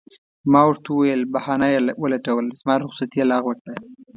ما 0.51 0.61
ورته 0.69 0.87
وویل: 0.91 1.21
بهانه 1.33 1.67
یې 1.73 1.79
ولټول، 2.03 2.45
زما 2.59 2.75
رخصتي 2.83 3.15
یې 3.19 3.25
لغوه 3.31 3.55
کړه. 3.61 3.73